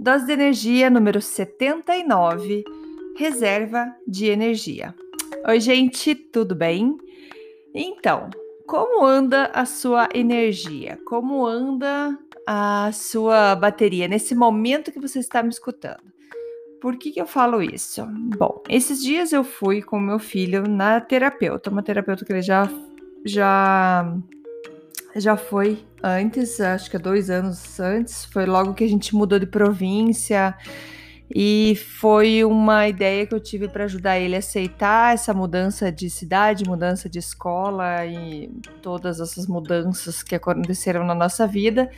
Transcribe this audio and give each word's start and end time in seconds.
Dose 0.00 0.26
de 0.26 0.32
energia 0.32 0.88
número 0.88 1.20
79, 1.20 2.62
reserva 3.16 3.92
de 4.06 4.26
energia. 4.26 4.94
Oi, 5.44 5.58
gente, 5.58 6.14
tudo 6.14 6.54
bem? 6.54 6.96
Então, 7.74 8.30
como 8.64 9.04
anda 9.04 9.46
a 9.46 9.66
sua 9.66 10.08
energia? 10.14 11.00
Como 11.04 11.44
anda 11.44 12.16
a 12.46 12.90
sua 12.92 13.56
bateria 13.56 14.06
nesse 14.06 14.36
momento 14.36 14.92
que 14.92 15.00
você 15.00 15.18
está 15.18 15.42
me 15.42 15.48
escutando? 15.48 16.02
Por 16.80 16.96
que, 16.96 17.10
que 17.10 17.20
eu 17.20 17.26
falo 17.26 17.60
isso? 17.60 18.06
Bom, 18.38 18.62
esses 18.68 19.02
dias 19.02 19.32
eu 19.32 19.42
fui 19.42 19.82
com 19.82 19.98
meu 19.98 20.20
filho 20.20 20.62
na 20.68 21.00
terapeuta, 21.00 21.70
uma 21.70 21.82
terapeuta 21.82 22.24
que 22.24 22.32
ele 22.32 22.42
já 22.42 22.70
já 23.24 24.16
já 25.20 25.36
foi 25.36 25.84
antes, 26.02 26.60
acho 26.60 26.90
que 26.90 26.96
há 26.96 27.00
dois 27.00 27.30
anos 27.30 27.78
antes, 27.80 28.24
foi 28.24 28.46
logo 28.46 28.74
que 28.74 28.84
a 28.84 28.88
gente 28.88 29.14
mudou 29.14 29.38
de 29.38 29.46
província 29.46 30.54
e 31.34 31.76
foi 31.76 32.42
uma 32.44 32.88
ideia 32.88 33.26
que 33.26 33.34
eu 33.34 33.40
tive 33.40 33.68
para 33.68 33.84
ajudar 33.84 34.18
ele 34.18 34.34
a 34.34 34.38
aceitar 34.38 35.14
essa 35.14 35.34
mudança 35.34 35.92
de 35.92 36.08
cidade, 36.08 36.64
mudança 36.66 37.08
de 37.08 37.18
escola 37.18 38.06
e 38.06 38.48
todas 38.80 39.20
essas 39.20 39.46
mudanças 39.46 40.22
que 40.22 40.34
aconteceram 40.34 41.04
na 41.04 41.14
nossa 41.14 41.46
vida. 41.46 41.90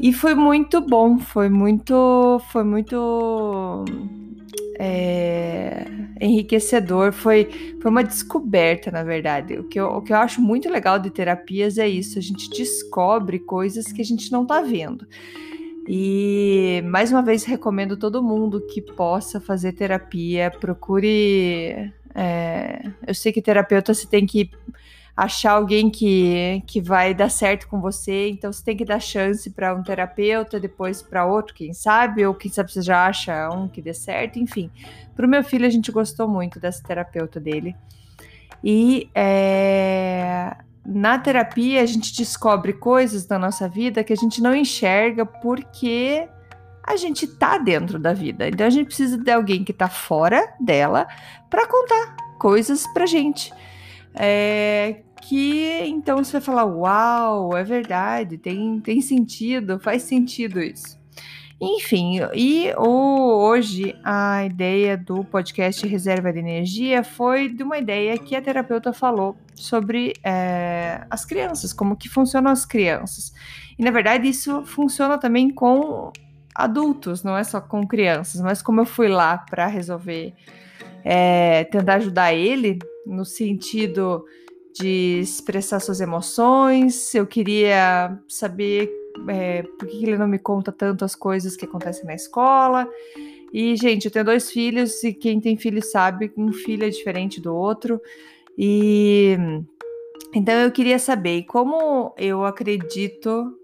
E 0.00 0.12
foi 0.12 0.34
muito 0.34 0.80
bom, 0.80 1.18
foi 1.18 1.48
muito, 1.48 2.40
foi 2.50 2.64
muito 2.64 3.84
é, 4.78 5.84
enriquecedor, 6.20 7.12
foi, 7.12 7.76
foi 7.80 7.90
uma 7.90 8.04
descoberta, 8.04 8.90
na 8.90 9.02
verdade. 9.02 9.58
O 9.58 9.64
que, 9.64 9.80
eu, 9.80 9.86
o 9.86 10.02
que 10.02 10.12
eu 10.12 10.16
acho 10.16 10.40
muito 10.40 10.68
legal 10.68 10.98
de 10.98 11.10
terapias 11.10 11.78
é 11.78 11.88
isso: 11.88 12.18
a 12.18 12.22
gente 12.22 12.50
descobre 12.50 13.38
coisas 13.38 13.90
que 13.90 14.02
a 14.02 14.04
gente 14.04 14.30
não 14.30 14.44
tá 14.44 14.60
vendo. 14.60 15.06
E 15.88 16.82
mais 16.84 17.10
uma 17.10 17.22
vez 17.22 17.44
recomendo 17.44 17.96
todo 17.96 18.22
mundo 18.22 18.60
que 18.60 18.80
possa 18.80 19.40
fazer 19.40 19.72
terapia, 19.72 20.50
procure. 20.60 21.92
É, 22.14 22.82
eu 23.06 23.14
sei 23.14 23.32
que 23.32 23.40
terapeuta 23.40 23.94
você 23.94 24.06
tem 24.06 24.26
que 24.26 24.50
achar 25.16 25.52
alguém 25.52 25.90
que, 25.90 26.62
que 26.66 26.80
vai 26.80 27.12
dar 27.12 27.28
certo 27.28 27.68
com 27.68 27.80
você, 27.80 28.30
então 28.30 28.52
você 28.52 28.64
tem 28.64 28.76
que 28.76 28.84
dar 28.84 29.00
chance 29.00 29.50
para 29.50 29.74
um 29.74 29.82
terapeuta, 29.82 30.58
depois 30.58 31.02
para 31.02 31.26
outro, 31.26 31.54
quem 31.54 31.72
sabe, 31.72 32.24
ou 32.24 32.34
quem 32.34 32.50
sabe 32.50 32.72
você 32.72 32.82
já 32.82 33.06
acha 33.06 33.50
um 33.50 33.68
que 33.68 33.82
dê 33.82 33.92
certo, 33.92 34.38
enfim. 34.38 34.70
Para 35.14 35.26
o 35.26 35.28
meu 35.28 35.44
filho, 35.44 35.66
a 35.66 35.70
gente 35.70 35.92
gostou 35.92 36.26
muito 36.26 36.58
dessa 36.58 36.82
terapeuta 36.82 37.38
dele. 37.38 37.76
E 38.62 39.10
é, 39.14 40.56
na 40.84 41.18
terapia, 41.18 41.82
a 41.82 41.86
gente 41.86 42.16
descobre 42.16 42.72
coisas 42.72 43.26
da 43.26 43.38
nossa 43.38 43.68
vida 43.68 44.02
que 44.02 44.12
a 44.12 44.16
gente 44.16 44.40
não 44.42 44.54
enxerga 44.54 45.24
porque 45.26 46.28
a 46.82 46.96
gente 46.96 47.26
tá 47.26 47.58
dentro 47.58 47.98
da 47.98 48.12
vida. 48.12 48.48
Então 48.48 48.66
a 48.66 48.70
gente 48.70 48.86
precisa 48.86 49.16
de 49.16 49.30
alguém 49.30 49.62
que 49.62 49.72
tá 49.72 49.88
fora 49.88 50.52
dela 50.58 51.06
para 51.48 51.66
contar 51.66 52.16
coisas 52.38 52.86
pra 52.92 53.06
gente. 53.06 53.52
É, 54.14 55.02
que 55.22 55.82
então 55.86 56.22
você 56.22 56.32
vai 56.32 56.40
falar: 56.40 56.64
Uau, 56.64 57.56
é 57.56 57.62
verdade, 57.62 58.38
tem, 58.38 58.80
tem 58.80 59.00
sentido, 59.00 59.78
faz 59.78 60.02
sentido 60.02 60.60
isso. 60.60 61.00
Enfim, 61.62 62.20
e 62.34 62.72
hoje 62.74 63.94
a 64.02 64.46
ideia 64.46 64.96
do 64.96 65.22
podcast 65.22 65.86
Reserva 65.86 66.32
de 66.32 66.38
Energia 66.38 67.04
foi 67.04 67.50
de 67.50 67.62
uma 67.62 67.76
ideia 67.76 68.16
que 68.16 68.34
a 68.34 68.40
terapeuta 68.40 68.94
falou 68.94 69.36
sobre 69.54 70.14
é, 70.24 71.04
as 71.10 71.26
crianças, 71.26 71.74
como 71.74 71.96
que 71.96 72.08
funcionam 72.08 72.50
as 72.50 72.64
crianças. 72.64 73.34
E 73.78 73.84
na 73.84 73.90
verdade 73.90 74.26
isso 74.26 74.64
funciona 74.64 75.18
também 75.18 75.50
com 75.50 76.10
adultos, 76.54 77.22
não 77.22 77.36
é 77.36 77.44
só 77.44 77.60
com 77.60 77.86
crianças, 77.86 78.40
mas 78.40 78.62
como 78.62 78.80
eu 78.80 78.86
fui 78.86 79.08
lá 79.08 79.36
para 79.36 79.66
resolver, 79.66 80.32
é, 81.04 81.64
tentar 81.64 81.96
ajudar 81.96 82.32
ele 82.32 82.78
no 83.10 83.24
sentido 83.24 84.24
de 84.72 85.20
expressar 85.20 85.80
suas 85.80 86.00
emoções. 86.00 87.14
Eu 87.14 87.26
queria 87.26 88.18
saber 88.28 88.90
é, 89.28 89.62
por 89.62 89.88
que 89.88 90.04
ele 90.04 90.16
não 90.16 90.28
me 90.28 90.38
conta 90.38 90.70
tanto 90.70 91.04
as 91.04 91.14
coisas 91.14 91.56
que 91.56 91.64
acontecem 91.64 92.04
na 92.04 92.14
escola. 92.14 92.88
E, 93.52 93.74
gente, 93.76 94.04
eu 94.04 94.10
tenho 94.10 94.24
dois 94.24 94.50
filhos 94.50 95.02
e 95.02 95.12
quem 95.12 95.40
tem 95.40 95.56
filho 95.56 95.82
sabe 95.82 96.28
que 96.28 96.40
um 96.40 96.52
filho 96.52 96.84
é 96.84 96.88
diferente 96.88 97.40
do 97.40 97.54
outro. 97.54 98.00
E 98.56 99.36
então 100.32 100.54
eu 100.54 100.70
queria 100.70 100.98
saber 100.98 101.42
como 101.44 102.14
eu 102.16 102.44
acredito 102.44 103.59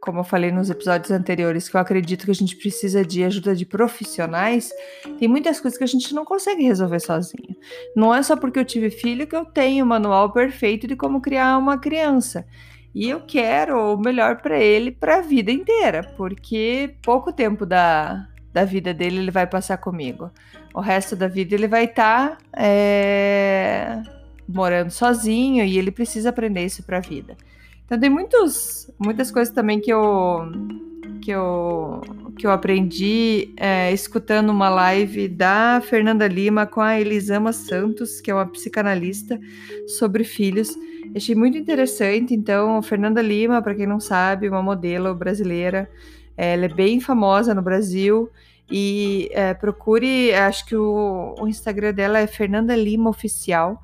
como 0.00 0.20
eu 0.20 0.24
falei 0.24 0.50
nos 0.50 0.70
episódios 0.70 1.10
anteriores, 1.10 1.68
que 1.68 1.76
eu 1.76 1.80
acredito 1.80 2.24
que 2.24 2.30
a 2.30 2.34
gente 2.34 2.56
precisa 2.56 3.04
de 3.04 3.22
ajuda 3.22 3.54
de 3.54 3.66
profissionais, 3.66 4.70
tem 5.18 5.28
muitas 5.28 5.60
coisas 5.60 5.76
que 5.76 5.84
a 5.84 5.86
gente 5.86 6.14
não 6.14 6.24
consegue 6.24 6.62
resolver 6.62 7.00
sozinho. 7.00 7.54
Não 7.94 8.14
é 8.14 8.22
só 8.22 8.34
porque 8.34 8.58
eu 8.58 8.64
tive 8.64 8.90
filho 8.90 9.26
que 9.26 9.36
eu 9.36 9.44
tenho 9.44 9.84
o 9.84 9.88
manual 9.88 10.32
perfeito 10.32 10.86
de 10.86 10.96
como 10.96 11.20
criar 11.20 11.58
uma 11.58 11.76
criança. 11.78 12.46
E 12.94 13.08
eu 13.08 13.20
quero 13.20 13.94
o 13.94 13.98
melhor 13.98 14.40
para 14.40 14.58
ele 14.58 14.90
para 14.90 15.18
a 15.18 15.20
vida 15.20 15.52
inteira, 15.52 16.02
porque 16.16 16.96
pouco 17.02 17.30
tempo 17.32 17.66
da, 17.66 18.26
da 18.52 18.64
vida 18.64 18.94
dele 18.94 19.18
ele 19.18 19.30
vai 19.30 19.46
passar 19.46 19.76
comigo. 19.76 20.30
O 20.74 20.80
resto 20.80 21.14
da 21.14 21.28
vida 21.28 21.54
ele 21.54 21.68
vai 21.68 21.84
estar 21.84 22.30
tá, 22.30 22.38
é, 22.56 24.02
morando 24.48 24.90
sozinho 24.90 25.64
e 25.64 25.78
ele 25.78 25.90
precisa 25.90 26.30
aprender 26.30 26.64
isso 26.64 26.82
para 26.82 26.96
a 26.96 27.00
vida. 27.00 27.36
Então 27.90 27.98
tem 27.98 28.08
muitos, 28.08 28.88
muitas 29.00 29.32
coisas 29.32 29.52
também 29.52 29.80
que 29.80 29.92
eu 29.92 30.48
que 31.20 31.32
eu, 31.32 32.00
que 32.38 32.46
eu 32.46 32.52
aprendi 32.52 33.52
é, 33.56 33.92
escutando 33.92 34.50
uma 34.50 34.68
live 34.68 35.26
da 35.26 35.82
Fernanda 35.84 36.28
Lima 36.28 36.66
com 36.66 36.80
a 36.80 37.00
Elisama 37.00 37.52
Santos, 37.52 38.20
que 38.20 38.30
é 38.30 38.34
uma 38.34 38.46
psicanalista, 38.46 39.40
sobre 39.98 40.22
filhos. 40.22 40.70
Achei 41.16 41.34
muito 41.34 41.58
interessante. 41.58 42.32
Então, 42.32 42.80
Fernanda 42.80 43.20
Lima, 43.20 43.60
para 43.60 43.74
quem 43.74 43.88
não 43.88 43.98
sabe, 43.98 44.48
uma 44.48 44.62
modelo 44.62 45.12
brasileira, 45.12 45.90
ela 46.36 46.66
é 46.66 46.68
bem 46.68 47.00
famosa 47.00 47.52
no 47.56 47.60
Brasil. 47.60 48.30
E 48.70 49.28
é, 49.32 49.52
procure, 49.52 50.32
acho 50.32 50.64
que 50.64 50.76
o, 50.76 51.34
o 51.40 51.48
Instagram 51.48 51.92
dela 51.92 52.20
é 52.20 52.26
Fernanda 52.28 52.76
Lima 52.76 53.10
Oficial. 53.10 53.82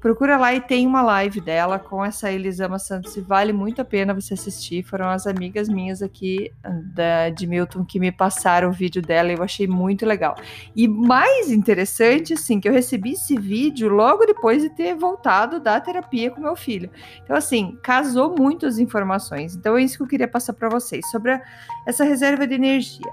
Procura 0.00 0.36
lá 0.36 0.54
e 0.54 0.60
tem 0.60 0.86
uma 0.86 1.02
live 1.02 1.40
dela 1.40 1.76
com 1.78 2.04
essa 2.04 2.30
Elisama 2.30 2.78
Santos 2.78 3.16
e 3.16 3.20
vale 3.20 3.52
muito 3.52 3.82
a 3.82 3.84
pena 3.84 4.14
você 4.14 4.34
assistir. 4.34 4.84
Foram 4.84 5.08
as 5.08 5.26
amigas 5.26 5.68
minhas 5.68 6.02
aqui 6.02 6.52
da, 6.94 7.30
de 7.30 7.46
Milton 7.48 7.84
que 7.84 7.98
me 7.98 8.12
passaram 8.12 8.68
o 8.68 8.72
vídeo 8.72 9.02
dela 9.02 9.32
e 9.32 9.34
eu 9.34 9.42
achei 9.42 9.66
muito 9.66 10.06
legal. 10.06 10.36
E 10.74 10.86
mais 10.86 11.50
interessante, 11.50 12.34
assim, 12.34 12.60
que 12.60 12.68
eu 12.68 12.72
recebi 12.72 13.12
esse 13.12 13.36
vídeo 13.36 13.88
logo 13.88 14.24
depois 14.24 14.62
de 14.62 14.70
ter 14.70 14.94
voltado 14.94 15.58
da 15.58 15.80
terapia 15.80 16.30
com 16.30 16.40
meu 16.40 16.54
filho. 16.54 16.90
Então, 17.24 17.34
assim, 17.34 17.76
casou 17.82 18.36
muito 18.38 18.66
as 18.66 18.78
informações. 18.78 19.56
Então, 19.56 19.76
é 19.76 19.82
isso 19.82 19.96
que 19.96 20.04
eu 20.04 20.08
queria 20.08 20.28
passar 20.28 20.52
para 20.52 20.68
vocês 20.68 21.08
sobre 21.10 21.32
a, 21.32 21.42
essa 21.84 22.04
reserva 22.04 22.46
de 22.46 22.54
energia. 22.54 23.12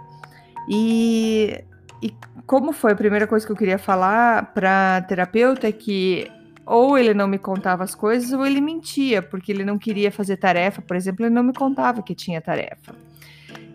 E, 0.70 1.64
e 2.02 2.14
como 2.46 2.72
foi 2.72 2.92
a 2.92 2.96
primeira 2.96 3.26
coisa 3.26 3.44
que 3.44 3.52
eu 3.52 3.58
queria 3.58 3.80
falar 3.80 4.54
para 4.54 5.02
terapeuta 5.08 5.68
é 5.68 5.72
que 5.72 6.32
ou 6.66 6.98
ele 6.98 7.14
não 7.14 7.28
me 7.28 7.38
contava 7.38 7.84
as 7.84 7.94
coisas 7.94 8.32
ou 8.34 8.46
ele 8.46 8.60
mentia, 8.60 9.22
porque 9.22 9.52
ele 9.52 9.64
não 9.64 9.78
queria 9.78 10.12
fazer 10.12 10.38
tarefa, 10.38 10.82
por 10.82 10.96
exemplo, 10.96 11.26
ele 11.26 11.34
não 11.34 11.44
me 11.44 11.54
contava 11.54 12.02
que 12.02 12.16
tinha 12.16 12.42
tarefa. 12.42 12.96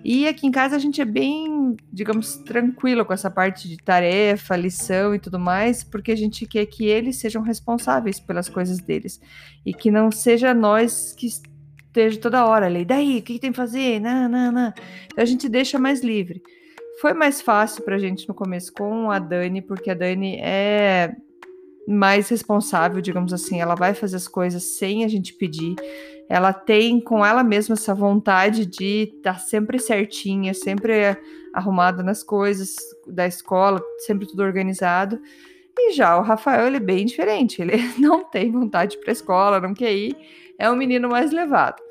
E 0.02 0.26
aqui 0.26 0.46
em 0.46 0.50
casa 0.50 0.76
a 0.76 0.78
gente 0.78 1.00
é 1.00 1.04
bem, 1.04 1.76
digamos, 1.92 2.36
tranquilo 2.38 3.04
com 3.04 3.12
essa 3.12 3.30
parte 3.30 3.68
de 3.68 3.76
tarefa, 3.76 4.56
lição 4.56 5.14
e 5.14 5.18
tudo 5.18 5.38
mais, 5.38 5.84
porque 5.84 6.10
a 6.10 6.16
gente 6.16 6.46
quer 6.46 6.64
que 6.66 6.86
eles 6.86 7.16
sejam 7.16 7.42
responsáveis 7.42 8.18
pelas 8.18 8.48
coisas 8.48 8.78
deles 8.78 9.20
e 9.64 9.74
que 9.74 9.90
não 9.90 10.10
seja 10.10 10.54
nós 10.54 11.12
que 11.12 11.26
esteja 11.26 12.18
toda 12.18 12.46
hora 12.46 12.66
ali. 12.66 12.84
Daí, 12.84 13.18
o 13.18 13.22
que, 13.22 13.34
que 13.34 13.38
tem 13.38 13.50
que 13.50 13.56
fazer? 13.56 14.00
Não, 14.00 14.26
não, 14.26 14.50
não. 14.50 14.72
Então 15.06 15.22
a 15.22 15.26
gente 15.26 15.48
deixa 15.50 15.78
mais 15.78 16.02
livre. 16.02 16.42
Foi 17.00 17.12
mais 17.12 17.42
fácil 17.42 17.84
pra 17.84 17.98
gente 17.98 18.26
no 18.26 18.34
começo 18.34 18.72
com 18.72 19.10
a 19.10 19.18
Dani, 19.18 19.60
porque 19.60 19.90
a 19.90 19.94
Dani 19.94 20.36
é 20.40 21.14
mais 21.86 22.28
responsável, 22.28 23.00
digamos 23.00 23.32
assim. 23.32 23.60
Ela 23.60 23.74
vai 23.74 23.94
fazer 23.94 24.16
as 24.16 24.28
coisas 24.28 24.62
sem 24.62 25.04
a 25.04 25.08
gente 25.08 25.34
pedir. 25.34 25.74
Ela 26.28 26.52
tem 26.52 27.00
com 27.00 27.24
ela 27.24 27.42
mesma 27.42 27.74
essa 27.74 27.94
vontade 27.94 28.64
de 28.64 29.12
estar 29.16 29.34
tá 29.34 29.38
sempre 29.38 29.78
certinha, 29.78 30.54
sempre 30.54 31.16
arrumada 31.52 32.02
nas 32.02 32.22
coisas 32.22 32.76
da 33.06 33.26
escola, 33.26 33.82
sempre 33.98 34.26
tudo 34.26 34.42
organizado. 34.42 35.20
E 35.76 35.92
já 35.92 36.16
o 36.18 36.22
Rafael, 36.22 36.66
ele 36.66 36.76
é 36.76 36.80
bem 36.80 37.04
diferente. 37.06 37.60
Ele 37.60 37.76
não 37.98 38.24
tem 38.24 38.50
vontade 38.50 38.98
para 38.98 39.12
escola, 39.12 39.60
não 39.60 39.74
quer 39.74 39.92
ir. 39.92 40.16
É 40.58 40.70
um 40.70 40.76
menino 40.76 41.08
mais 41.08 41.32
levado. 41.32 41.82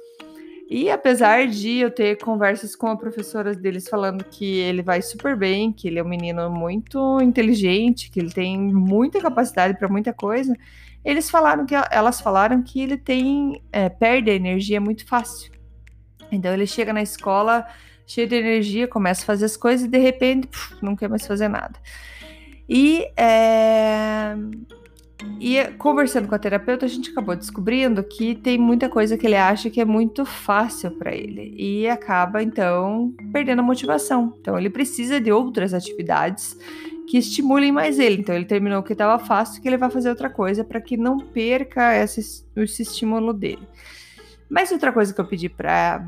E 0.70 0.92
apesar 0.92 1.48
de 1.48 1.78
eu 1.78 1.90
ter 1.90 2.18
conversas 2.18 2.76
com 2.76 2.86
a 2.86 2.96
professora 2.96 3.56
deles 3.56 3.90
falando 3.90 4.24
que 4.24 4.60
ele 4.60 4.84
vai 4.84 5.02
super 5.02 5.36
bem, 5.36 5.74
que 5.74 5.88
ele 5.88 5.98
é 5.98 6.04
um 6.04 6.08
menino 6.08 6.48
muito 6.52 7.20
inteligente, 7.22 8.12
que 8.12 8.20
ele 8.20 8.30
tem 8.30 8.56
muita 8.56 9.20
capacidade 9.20 9.80
para 9.80 9.88
muita 9.88 10.14
coisa, 10.14 10.56
eles 11.04 11.28
falaram 11.28 11.66
que 11.66 11.74
elas 11.90 12.22
falaram 12.22 12.62
que 12.62 12.80
ele 12.80 12.98
tem 12.98 13.60
é, 13.72 13.90
perde 13.90 14.30
a 14.30 14.36
energia 14.36 14.80
muito 14.80 15.08
fácil. 15.08 15.52
Então 16.32 16.54
ele 16.54 16.68
chega 16.68 16.94
na 16.94 17.02
escola 17.02 17.66
cheio 18.06 18.28
de 18.28 18.36
energia, 18.36 18.88
começa 18.88 19.24
a 19.24 19.26
fazer 19.26 19.46
as 19.46 19.58
coisas 19.58 19.88
e 19.88 19.90
de 19.90 19.98
repente 19.98 20.46
puf, 20.46 20.76
não 20.84 20.96
quer 20.96 21.10
mais 21.10 21.26
fazer 21.26 21.48
nada. 21.48 21.80
E 22.68 23.08
é, 23.18 24.36
e 25.40 25.64
conversando 25.78 26.28
com 26.28 26.36
a 26.36 26.40
terapeuta, 26.40 26.86
a 26.86 26.90
gente 26.90 27.12
acabou 27.12 27.36
descobrindo 27.36 28.04
que 28.04 28.36
tem 28.36 28.58
muita 28.58 28.88
coisa 28.88 29.18
que 29.18 29.28
ele 29.28 29.36
acha 29.36 29.70
que 29.70 29.82
é 29.82 29.86
muito 29.86 30.26
fácil 30.26 30.92
para 30.92 31.14
ele 31.14 31.54
e 31.58 31.88
acaba 31.88 32.42
então 32.42 33.14
perdendo 33.32 33.60
a 33.60 33.64
motivação. 33.64 34.34
Então 34.40 34.58
ele 34.58 34.70
precisa 34.70 35.20
de 35.20 35.32
outras 35.32 35.74
atividades 35.74 36.58
que 37.08 37.18
estimulem 37.18 37.72
mais 37.72 38.00
ele. 38.00 38.18
Então 38.18 38.36
ele 38.36 38.46
terminou 38.46 38.80
o 38.80 38.84
que 38.84 38.94
estava 38.94 39.18
fácil, 39.24 39.62
que 39.62 39.68
ele 39.68 39.78
vai 39.78 39.90
fazer 39.90 40.10
outra 40.10 40.30
coisa 40.30 40.64
para 40.64 40.80
que 40.80 40.96
não 40.96 41.18
perca 41.18 41.96
esse, 41.96 42.46
esse 42.56 42.84
estímulo 42.84 43.34
dele. 43.34 43.68
Mas 44.50 44.72
outra 44.72 44.92
coisa 44.92 45.14
que 45.14 45.20
eu 45.20 45.28
pedi 45.28 45.50
para 45.50 46.06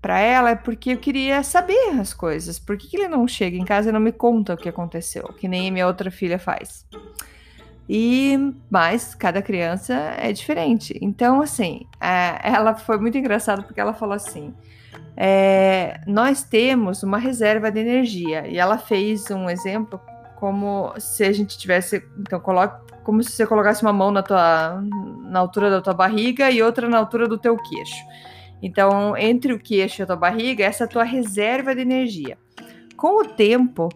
para 0.00 0.18
ela 0.18 0.50
é 0.50 0.54
porque 0.54 0.94
eu 0.94 0.96
queria 0.96 1.42
saber 1.42 1.90
as 2.00 2.14
coisas. 2.14 2.58
Por 2.58 2.78
que, 2.78 2.88
que 2.88 2.96
ele 2.96 3.08
não 3.08 3.28
chega 3.28 3.58
em 3.58 3.64
casa 3.66 3.90
e 3.90 3.92
não 3.92 4.00
me 4.00 4.12
conta 4.12 4.54
o 4.54 4.56
que 4.56 4.66
aconteceu, 4.66 5.24
que 5.24 5.46
nem 5.46 5.70
minha 5.70 5.86
outra 5.86 6.10
filha 6.10 6.38
faz? 6.38 6.86
E 7.92 8.38
mas 8.70 9.16
cada 9.16 9.42
criança 9.42 9.92
é 10.16 10.30
diferente. 10.32 10.96
Então, 11.02 11.42
assim, 11.42 11.88
é, 12.00 12.38
ela 12.44 12.76
foi 12.76 12.96
muito 12.98 13.18
engraçada 13.18 13.62
porque 13.62 13.80
ela 13.80 13.92
falou 13.92 14.14
assim: 14.14 14.54
é, 15.16 16.00
nós 16.06 16.44
temos 16.44 17.02
uma 17.02 17.18
reserva 17.18 17.68
de 17.68 17.80
energia. 17.80 18.46
E 18.46 18.58
ela 18.58 18.78
fez 18.78 19.28
um 19.32 19.50
exemplo 19.50 20.00
como 20.36 20.94
se 20.98 21.24
a 21.24 21.32
gente 21.32 21.58
tivesse, 21.58 22.00
então 22.16 22.38
coloca 22.38 22.80
como 23.02 23.24
se 23.24 23.32
você 23.32 23.44
colocasse 23.44 23.82
uma 23.82 23.92
mão 23.92 24.12
na 24.12 24.22
tua 24.22 24.80
na 25.24 25.40
altura 25.40 25.68
da 25.68 25.80
tua 25.80 25.92
barriga 25.92 26.48
e 26.48 26.62
outra 26.62 26.88
na 26.88 26.96
altura 26.96 27.26
do 27.26 27.38
teu 27.38 27.56
queixo. 27.56 28.04
Então, 28.62 29.16
entre 29.16 29.52
o 29.52 29.58
queixo 29.58 30.00
e 30.00 30.04
a 30.04 30.06
tua 30.06 30.14
barriga, 30.14 30.64
essa 30.64 30.84
é 30.84 30.86
a 30.86 30.88
tua 30.88 31.02
reserva 31.02 31.74
de 31.74 31.80
energia. 31.80 32.38
Com 32.96 33.20
o 33.20 33.24
tempo, 33.24 33.88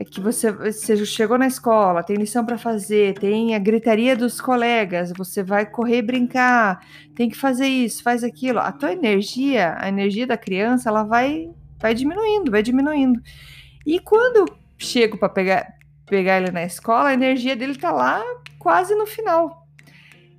é 0.00 0.04
que 0.04 0.20
você, 0.20 0.52
você 0.52 1.04
chegou 1.04 1.36
na 1.36 1.48
escola, 1.48 2.04
tem 2.04 2.14
lição 2.14 2.46
para 2.46 2.56
fazer, 2.56 3.18
tem 3.18 3.56
a 3.56 3.58
gritaria 3.58 4.14
dos 4.14 4.40
colegas, 4.40 5.12
você 5.12 5.42
vai 5.42 5.66
correr 5.66 6.02
brincar, 6.02 6.86
tem 7.16 7.28
que 7.28 7.36
fazer 7.36 7.66
isso, 7.66 8.04
faz 8.04 8.22
aquilo. 8.22 8.60
A 8.60 8.70
tua 8.70 8.92
energia, 8.92 9.74
a 9.76 9.88
energia 9.88 10.24
da 10.24 10.36
criança, 10.36 10.88
ela 10.88 11.02
vai, 11.02 11.50
vai 11.80 11.94
diminuindo, 11.94 12.48
vai 12.48 12.62
diminuindo. 12.62 13.20
E 13.84 13.98
quando 13.98 14.36
eu 14.36 14.46
chego 14.78 15.18
para 15.18 15.28
pegar, 15.28 15.74
pegar 16.06 16.40
ele 16.40 16.52
na 16.52 16.62
escola, 16.62 17.08
a 17.08 17.14
energia 17.14 17.56
dele 17.56 17.74
tá 17.74 17.90
lá 17.90 18.22
quase 18.56 18.94
no 18.94 19.04
final. 19.04 19.57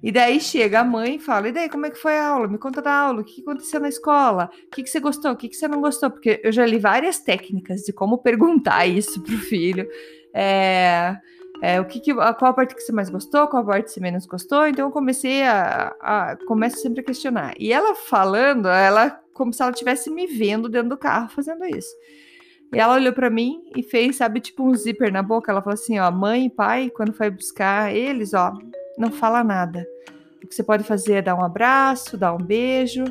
E 0.02 0.12
daí 0.12 0.40
chega 0.40 0.80
a 0.80 0.84
mãe 0.84 1.16
e 1.16 1.20
fala: 1.20 1.50
E 1.50 1.52
daí, 1.52 1.70
como 1.70 1.86
é 1.86 1.90
que 1.90 1.98
foi 1.98 2.18
a 2.18 2.28
aula? 2.28 2.48
Me 2.48 2.58
conta 2.58 2.82
da 2.82 2.94
aula, 2.94 3.22
o 3.22 3.24
que 3.24 3.42
aconteceu 3.42 3.80
na 3.80 3.90
escola? 3.90 4.50
O 4.68 4.70
que, 4.70 4.86
você 4.86 5.00
gostou? 5.00 5.32
O 5.32 5.36
que, 5.36 5.50
que 5.50 5.56
você 5.56 5.68
não 5.68 5.82
gostou? 5.82 6.10
Porque 6.10 6.40
eu 6.44 6.52
já 6.52 6.66
li 6.66 6.80
várias 6.80 7.20
técnicas 7.20 7.82
de 7.82 7.92
como 7.92 8.18
perguntar 8.18 8.86
isso 8.88 9.22
pro 9.22 9.38
filho. 9.38 9.88
É, 10.34 11.18
é, 11.62 11.82
o 11.82 11.86
que, 11.86 12.00
que 12.00 12.14
qual 12.14 12.52
a 12.52 12.54
parte 12.54 12.74
que 12.74 12.82
você 12.82 12.94
mais 12.94 13.10
gostou, 13.10 13.48
qual 13.48 13.62
a 13.64 13.66
parte 13.66 13.86
que 13.86 13.92
você 13.92 14.00
menos 14.00 14.26
gostou. 14.26 14.68
Então 14.68 14.88
eu 14.88 14.92
comecei 14.92 15.44
a, 15.44 15.96
a 16.00 16.38
começo 16.48 16.78
sempre 16.78 17.02
a 17.02 17.04
questionar. 17.04 17.54
E 17.60 17.74
ela 17.74 17.94
falando, 17.96 18.70
ela 18.70 19.20
como 19.34 19.54
se 19.54 19.62
ela 19.62 19.72
estivesse 19.72 20.10
me 20.10 20.28
vendo 20.28 20.70
dentro 20.70 20.90
do 20.90 20.98
carro 20.98 21.30
fazendo 21.30 21.66
isso. 21.66 21.94
E 22.74 22.78
ela 22.78 22.96
olhou 22.96 23.14
para 23.14 23.30
mim 23.30 23.64
e 23.76 23.82
fez, 23.82 24.18
sabe, 24.18 24.40
tipo 24.40 24.64
um 24.64 24.76
zíper 24.76 25.12
na 25.12 25.24
boca. 25.24 25.52
Ela 25.52 25.62
falou 25.62 25.74
assim: 25.74 25.98
ó, 26.00 26.12
mãe 26.12 26.46
e 26.46 26.50
pai, 26.50 26.90
quando 26.90 27.14
foi 27.14 27.30
buscar 27.30 27.94
eles, 27.94 28.34
ó, 28.34 28.54
não 29.00 29.12
fala 29.12 29.44
nada. 29.44 29.88
O 30.44 30.48
que 30.48 30.54
você 30.54 30.62
pode 30.62 30.84
fazer 30.84 31.14
é 31.14 31.22
dar 31.22 31.36
um 31.36 31.44
abraço, 31.44 32.18
dar 32.18 32.34
um 32.34 32.38
beijo. 32.38 33.06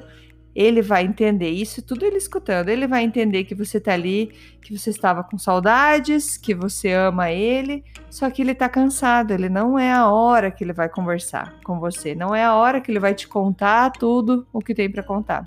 Ele 0.55 0.82
vai 0.82 1.05
entender 1.05 1.50
isso, 1.50 1.81
tudo 1.82 2.05
ele 2.05 2.17
escutando. 2.17 2.69
Ele 2.69 2.87
vai 2.87 3.05
entender 3.05 3.44
que 3.44 3.55
você 3.55 3.81
tá 3.81 3.93
ali, 3.93 4.32
que 4.61 4.76
você 4.76 4.90
estava 4.90 5.25
com 5.25 5.38
saudades, 5.38 6.37
que 6.37 6.55
você 6.55 6.93
ama 6.93 7.31
ele, 7.31 7.85
só 8.11 8.29
que 8.29 8.43
ele 8.43 8.55
tá 8.55 8.69
cansado. 8.69 9.32
Ele 9.32 9.49
não 9.49 9.79
é 9.79 9.93
a 9.93 10.08
hora 10.08 10.50
que 10.50 10.62
ele 10.62 10.73
vai 10.73 10.88
conversar 10.88 11.55
com 11.64 11.79
você, 11.79 12.14
não 12.14 12.35
é 12.35 12.44
a 12.44 12.55
hora 12.55 12.81
que 12.81 12.90
ele 12.90 12.99
vai 12.99 13.14
te 13.14 13.26
contar 13.29 13.90
tudo 13.93 14.46
o 14.52 14.61
que 14.61 14.75
tem 14.75 14.90
para 14.90 15.02
contar. 15.02 15.44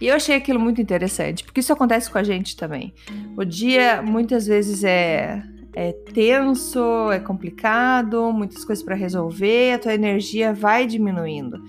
E 0.00 0.08
eu 0.08 0.16
achei 0.16 0.34
aquilo 0.34 0.58
muito 0.58 0.80
interessante, 0.80 1.44
porque 1.44 1.60
isso 1.60 1.72
acontece 1.72 2.10
com 2.10 2.16
a 2.18 2.22
gente 2.22 2.56
também. 2.56 2.94
O 3.36 3.44
dia 3.44 4.02
muitas 4.02 4.46
vezes 4.46 4.82
é 4.82 5.42
é 5.74 5.92
tenso, 5.92 7.10
é 7.12 7.20
complicado, 7.20 8.32
muitas 8.32 8.64
coisas 8.64 8.84
para 8.84 8.94
resolver, 8.94 9.72
a 9.72 9.78
tua 9.78 9.94
energia 9.94 10.52
vai 10.52 10.86
diminuindo. 10.86 11.62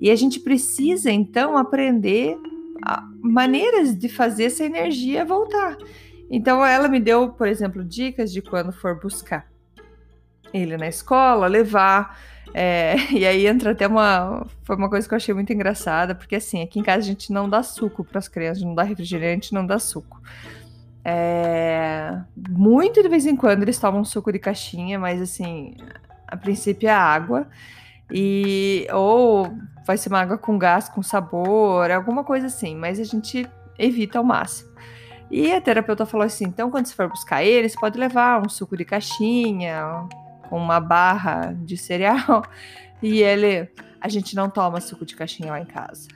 E 0.00 0.10
a 0.10 0.16
gente 0.16 0.40
precisa 0.40 1.10
então 1.10 1.56
aprender 1.56 2.36
maneiras 3.20 3.96
de 3.96 4.08
fazer 4.08 4.44
essa 4.44 4.64
energia 4.64 5.24
voltar. 5.24 5.76
Então 6.30 6.64
ela 6.64 6.88
me 6.88 6.98
deu, 6.98 7.28
por 7.30 7.46
exemplo, 7.46 7.84
dicas 7.84 8.32
de 8.32 8.42
quando 8.42 8.72
for 8.72 8.98
buscar 8.98 9.46
ele 10.52 10.76
na 10.76 10.88
escola, 10.88 11.46
levar. 11.46 12.18
É, 12.54 12.96
e 13.12 13.26
aí 13.26 13.46
entra 13.46 13.72
até 13.72 13.86
uma. 13.86 14.46
Foi 14.64 14.76
uma 14.76 14.88
coisa 14.88 15.06
que 15.06 15.14
eu 15.14 15.16
achei 15.16 15.34
muito 15.34 15.52
engraçada, 15.52 16.14
porque 16.14 16.36
assim, 16.36 16.62
aqui 16.62 16.80
em 16.80 16.82
casa 16.82 16.98
a 16.98 17.06
gente 17.06 17.32
não 17.32 17.48
dá 17.48 17.62
suco 17.62 18.04
para 18.04 18.18
as 18.18 18.28
crianças, 18.28 18.62
não 18.62 18.74
dá 18.74 18.82
refrigerante, 18.82 19.54
não 19.54 19.66
dá 19.66 19.78
suco. 19.78 20.20
É, 21.04 22.16
muito 22.50 23.02
de 23.02 23.08
vez 23.08 23.26
em 23.26 23.34
quando 23.34 23.62
eles 23.62 23.78
tomam 23.78 24.04
suco 24.04 24.32
de 24.32 24.38
caixinha, 24.38 24.98
mas 24.98 25.20
assim, 25.20 25.76
a 26.26 26.36
princípio 26.36 26.88
é 26.88 26.92
água. 26.92 27.46
E 28.10 28.86
ou 28.92 29.52
vai 29.86 29.96
ser 29.96 30.08
uma 30.08 30.20
água 30.20 30.38
com 30.38 30.58
gás, 30.58 30.88
com 30.88 31.02
sabor, 31.02 31.90
alguma 31.90 32.22
coisa 32.24 32.46
assim, 32.46 32.76
mas 32.76 33.00
a 33.00 33.04
gente 33.04 33.48
evita 33.78 34.18
ao 34.18 34.24
máximo. 34.24 34.70
E 35.30 35.50
a 35.50 35.60
terapeuta 35.60 36.04
falou 36.04 36.26
assim: 36.26 36.44
então, 36.44 36.70
quando 36.70 36.86
você 36.86 36.94
for 36.94 37.08
buscar 37.08 37.42
eles, 37.42 37.74
pode 37.74 37.98
levar 37.98 38.44
um 38.44 38.48
suco 38.50 38.76
de 38.76 38.84
caixinha, 38.84 40.06
com 40.48 40.58
uma 40.58 40.78
barra 40.78 41.54
de 41.64 41.76
cereal. 41.76 42.44
E 43.04 43.20
ele, 43.20 43.68
a 44.00 44.08
gente 44.08 44.36
não 44.36 44.48
toma 44.48 44.80
suco 44.80 45.04
de 45.04 45.16
caixinha 45.16 45.50
lá 45.50 45.58
em 45.60 45.64
casa. 45.64 46.06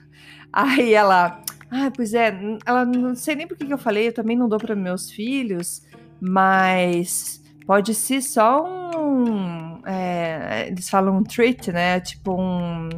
Aí 0.52 0.94
ela, 0.94 1.42
ah, 1.70 1.90
pois 1.94 2.14
é, 2.14 2.32
ela 2.64 2.85
não 2.85 3.14
sei 3.14 3.35
nem 3.35 3.46
por 3.46 3.56
que 3.56 3.73
eu 3.73 3.78
falei, 3.78 4.08
eu 4.08 4.12
também 4.12 4.37
não 4.37 4.49
dou 4.49 4.58
para 4.58 4.75
meus 4.75 5.11
filhos, 5.11 5.82
mas 6.20 7.42
pode 7.66 7.94
ser 7.94 8.23
só 8.23 8.64
um. 8.96 9.80
É, 9.85 10.68
eles 10.68 10.88
falam 10.88 11.16
um 11.18 11.23
treat, 11.23 11.73
né? 11.73 12.00
Tipo 12.00 12.40
um. 12.40 12.88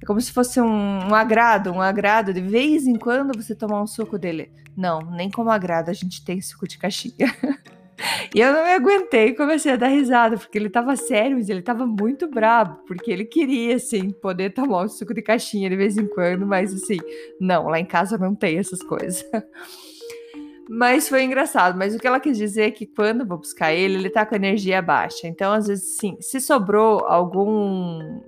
É 0.00 0.06
como 0.06 0.20
se 0.20 0.32
fosse 0.32 0.60
um, 0.60 1.08
um, 1.08 1.14
agrado, 1.14 1.72
um 1.72 1.80
agrado. 1.80 2.32
De 2.32 2.40
vez 2.40 2.86
em 2.86 2.96
quando 2.96 3.36
você 3.36 3.54
tomar 3.54 3.82
um 3.82 3.86
suco 3.86 4.18
dele. 4.18 4.50
Não, 4.76 5.00
nem 5.00 5.28
como 5.30 5.50
agrado 5.50 5.88
a 5.88 5.92
gente 5.92 6.24
tem 6.24 6.40
suco 6.40 6.66
de 6.66 6.78
caixinha. 6.78 7.34
E 8.34 8.40
eu 8.40 8.52
não 8.52 8.64
me 8.64 8.72
aguentei 8.72 9.28
e 9.28 9.34
comecei 9.34 9.72
a 9.72 9.76
dar 9.76 9.88
risada, 9.88 10.36
porque 10.36 10.58
ele 10.58 10.70
tava 10.70 10.94
sério, 10.96 11.36
mas 11.36 11.48
ele 11.48 11.62
tava 11.62 11.86
muito 11.86 12.28
bravo, 12.28 12.78
porque 12.86 13.10
ele 13.10 13.24
queria, 13.24 13.76
assim, 13.76 14.10
poder 14.10 14.50
tomar 14.50 14.84
um 14.84 14.88
suco 14.88 15.14
de 15.14 15.22
caixinha 15.22 15.68
de 15.68 15.76
vez 15.76 15.96
em 15.96 16.06
quando, 16.06 16.46
mas 16.46 16.72
assim, 16.72 16.98
não, 17.40 17.68
lá 17.68 17.80
em 17.80 17.84
casa 17.84 18.16
não 18.18 18.34
tem 18.34 18.58
essas 18.58 18.82
coisas. 18.82 19.24
Mas 20.70 21.08
foi 21.08 21.22
engraçado. 21.22 21.78
Mas 21.78 21.94
o 21.94 21.98
que 21.98 22.06
ela 22.06 22.20
quis 22.20 22.36
dizer 22.36 22.64
é 22.64 22.70
que 22.70 22.84
quando 22.84 23.26
vou 23.26 23.38
buscar 23.38 23.72
ele, 23.72 23.94
ele 23.94 24.10
tá 24.10 24.26
com 24.26 24.34
energia 24.34 24.82
baixa. 24.82 25.26
Então, 25.26 25.50
às 25.50 25.66
vezes, 25.66 25.96
sim, 25.96 26.18
se 26.20 26.42
sobrou 26.42 27.06
algum 27.06 28.20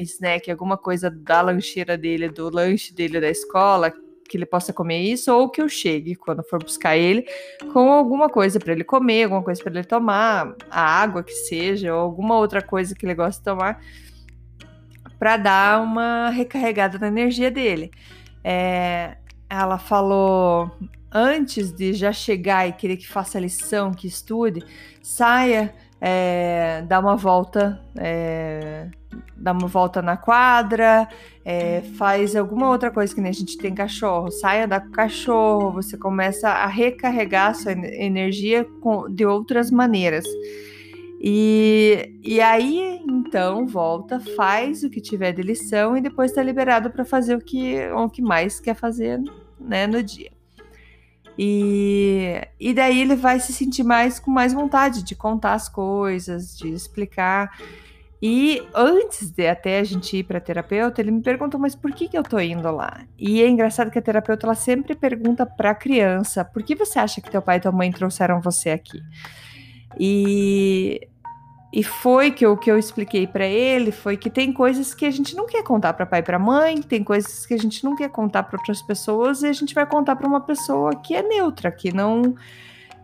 snack, 0.00 0.50
alguma 0.50 0.76
coisa 0.76 1.10
da 1.10 1.40
lancheira 1.40 1.96
dele, 1.96 2.28
do 2.28 2.54
lanche 2.54 2.92
dele 2.92 3.18
da 3.18 3.30
escola, 3.30 3.90
que 4.28 4.36
ele 4.36 4.46
possa 4.46 4.72
comer 4.72 5.00
isso, 5.00 5.32
ou 5.32 5.48
que 5.48 5.60
eu 5.60 5.68
chegue 5.68 6.14
quando 6.14 6.42
for 6.42 6.62
buscar 6.62 6.96
ele 6.96 7.26
com 7.72 7.92
alguma 7.92 8.28
coisa 8.28 8.58
para 8.58 8.72
ele 8.72 8.84
comer, 8.84 9.24
alguma 9.24 9.42
coisa 9.42 9.62
para 9.62 9.72
ele 9.72 9.84
tomar, 9.84 10.54
a 10.70 10.80
água 10.80 11.22
que 11.22 11.32
seja, 11.32 11.94
ou 11.94 12.00
alguma 12.00 12.36
outra 12.36 12.62
coisa 12.62 12.94
que 12.94 13.06
ele 13.06 13.14
gosta 13.14 13.40
de 13.40 13.44
tomar, 13.44 13.80
para 15.18 15.36
dar 15.36 15.82
uma 15.82 16.30
recarregada 16.30 16.98
na 16.98 17.08
energia 17.08 17.50
dele. 17.50 17.90
É, 18.44 19.16
ela 19.48 19.78
falou 19.78 20.70
antes 21.10 21.72
de 21.72 21.94
já 21.94 22.12
chegar 22.12 22.68
e 22.68 22.72
querer 22.72 22.96
que 22.96 23.08
faça 23.08 23.40
lição, 23.40 23.92
que 23.92 24.06
estude, 24.06 24.62
saia 25.02 25.74
é, 26.00 26.82
dar 26.82 27.00
uma 27.00 27.16
volta, 27.16 27.80
é, 27.96 28.88
dar 29.36 29.52
uma 29.52 29.66
volta 29.66 30.02
na 30.02 30.16
quadra, 30.16 31.08
é, 31.44 31.82
faz 31.96 32.36
alguma 32.36 32.68
outra 32.68 32.90
coisa 32.90 33.14
que 33.14 33.20
nem 33.20 33.30
a 33.30 33.34
gente 33.34 33.56
tem 33.56 33.74
cachorro, 33.74 34.30
saia 34.30 34.66
da 34.66 34.80
cachorro, 34.80 35.72
você 35.72 35.96
começa 35.96 36.48
a 36.48 36.66
recarregar 36.66 37.54
sua 37.54 37.72
energia 37.72 38.64
com, 38.80 39.08
de 39.08 39.24
outras 39.24 39.70
maneiras. 39.70 40.24
E, 41.20 42.18
e 42.22 42.40
aí, 42.40 43.00
então, 43.08 43.66
volta, 43.66 44.20
faz 44.36 44.82
o 44.84 44.90
que 44.90 45.00
tiver 45.00 45.32
de 45.32 45.42
lição 45.42 45.96
e 45.96 46.00
depois 46.00 46.30
está 46.30 46.42
liberado 46.42 46.90
para 46.90 47.04
fazer 47.04 47.36
o 47.36 47.40
que, 47.40 47.88
o 47.88 48.08
que 48.10 48.20
mais 48.20 48.60
quer 48.60 48.74
fazer 48.74 49.20
né, 49.58 49.86
no 49.86 50.02
dia. 50.02 50.35
E, 51.38 52.40
e 52.58 52.72
daí 52.72 53.00
ele 53.00 53.14
vai 53.14 53.38
se 53.40 53.52
sentir 53.52 53.82
mais 53.82 54.18
com 54.18 54.30
mais 54.30 54.52
vontade 54.52 55.02
de 55.02 55.14
contar 55.14 55.52
as 55.54 55.68
coisas, 55.68 56.56
de 56.56 56.68
explicar. 56.68 57.50
E 58.22 58.66
antes 58.74 59.30
de 59.30 59.46
até 59.46 59.78
a 59.78 59.84
gente 59.84 60.16
ir 60.16 60.24
para 60.24 60.40
terapeuta, 60.40 61.00
ele 61.00 61.10
me 61.10 61.22
perguntou: 61.22 61.60
"Mas 61.60 61.74
por 61.74 61.92
que 61.92 62.08
que 62.08 62.16
eu 62.16 62.22
tô 62.22 62.38
indo 62.40 62.70
lá?". 62.70 63.04
E 63.18 63.42
é 63.42 63.48
engraçado 63.48 63.90
que 63.90 63.98
a 63.98 64.02
terapeuta 64.02 64.46
ela 64.46 64.54
sempre 64.54 64.94
pergunta 64.94 65.44
para 65.44 65.70
a 65.70 65.74
criança: 65.74 66.44
"Por 66.44 66.62
que 66.62 66.74
você 66.74 66.98
acha 66.98 67.20
que 67.20 67.30
teu 67.30 67.42
pai 67.42 67.58
e 67.58 67.60
tua 67.60 67.72
mãe 67.72 67.92
trouxeram 67.92 68.40
você 68.40 68.70
aqui?". 68.70 69.02
E 69.98 71.08
e 71.72 71.82
foi 71.82 72.30
que 72.30 72.46
o 72.46 72.56
que 72.56 72.70
eu 72.70 72.78
expliquei 72.78 73.26
para 73.26 73.44
ele 73.44 73.90
foi 73.90 74.16
que 74.16 74.30
tem 74.30 74.52
coisas 74.52 74.94
que 74.94 75.04
a 75.04 75.10
gente 75.10 75.34
não 75.34 75.46
quer 75.46 75.62
contar 75.62 75.92
para 75.92 76.06
pai 76.06 76.20
e 76.20 76.22
para 76.22 76.38
mãe, 76.38 76.80
tem 76.80 77.02
coisas 77.02 77.44
que 77.44 77.54
a 77.54 77.58
gente 77.58 77.84
não 77.84 77.96
quer 77.96 78.08
contar 78.08 78.44
para 78.44 78.58
outras 78.58 78.80
pessoas 78.80 79.42
e 79.42 79.48
a 79.48 79.52
gente 79.52 79.74
vai 79.74 79.84
contar 79.84 80.16
para 80.16 80.28
uma 80.28 80.40
pessoa 80.40 80.94
que 80.96 81.14
é 81.14 81.22
neutra, 81.22 81.70
que 81.70 81.92
não 81.92 82.34